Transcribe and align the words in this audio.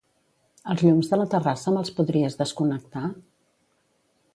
Els 0.73 0.83
llums 0.87 1.11
de 1.11 1.19
la 1.21 1.29
terrassa 1.35 1.75
me'ls 1.77 1.95
podries 2.01 2.41
desconnectar? 2.43 3.17